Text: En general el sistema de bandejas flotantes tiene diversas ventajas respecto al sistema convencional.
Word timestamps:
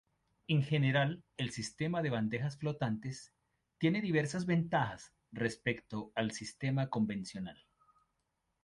En 0.47 0.63
general 0.63 1.21
el 1.37 1.51
sistema 1.51 2.01
de 2.01 2.09
bandejas 2.09 2.57
flotantes 2.57 3.31
tiene 3.77 4.01
diversas 4.01 4.47
ventajas 4.47 5.13
respecto 5.31 6.11
al 6.15 6.31
sistema 6.31 6.89
convencional. 6.89 7.63